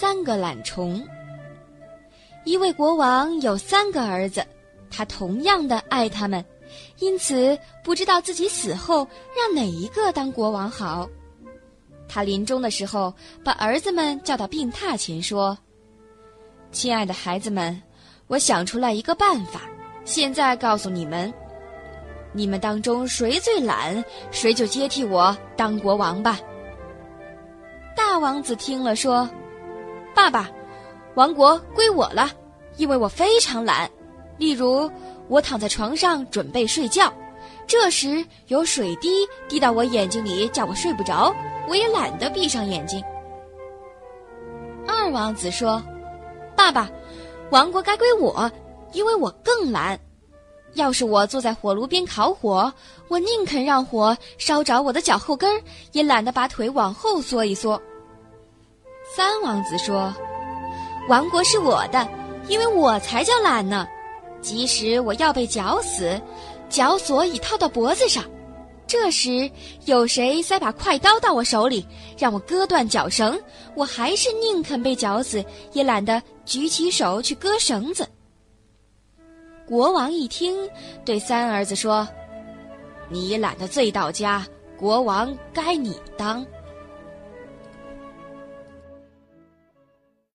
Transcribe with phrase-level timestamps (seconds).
[0.00, 1.04] 三个懒虫。
[2.44, 4.46] 一位国王有三个儿子，
[4.92, 6.44] 他同样的爱他们，
[7.00, 8.98] 因此不知道自己死后
[9.36, 11.10] 让哪一个当国王好。
[12.08, 13.12] 他临终的时候，
[13.42, 15.58] 把儿子们叫到病榻前说
[16.70, 17.82] ：“亲爱的孩子们，
[18.28, 19.62] 我想出来一个办法，
[20.04, 21.34] 现在告诉你们，
[22.32, 26.38] 你们当中谁最懒，谁就接替我当国王吧。”
[27.96, 29.28] 大王子听了说
[30.18, 30.50] ：“爸爸，
[31.14, 32.28] 王国归我了，
[32.76, 33.88] 因为我非常懒。
[34.36, 34.90] 例如，
[35.28, 37.10] 我躺在床上准备睡觉，
[37.68, 41.32] 这时有水滴滴到我眼睛里，叫我睡不着，
[41.68, 43.00] 我也懒得闭上眼睛。”
[44.88, 45.80] 二王子说
[46.56, 46.90] ：“爸爸，
[47.52, 48.50] 王国该归我，
[48.92, 49.98] 因为我更懒。
[50.74, 52.70] 要是我坐在火炉边烤火，
[53.06, 57.80] 我宁肯让火烧着我的脚后跟，也懒得把腿往后缩一缩。”
[59.18, 60.14] 三王子说
[61.10, 62.08] ：“王国是我的，
[62.46, 63.84] 因为我才叫懒呢。
[64.40, 66.22] 即使我要被绞死，
[66.68, 68.22] 绞索已套到脖子上，
[68.86, 69.50] 这时
[69.86, 71.84] 有谁塞把快刀到我手里，
[72.16, 73.36] 让我割断绞绳，
[73.74, 78.08] 我还是宁肯被绞死，也懒得举起手去割绳子。”
[79.66, 80.56] 国王一听，
[81.04, 82.06] 对三儿子说
[83.10, 84.46] ：“你懒得最到家，
[84.78, 86.46] 国王该你当。”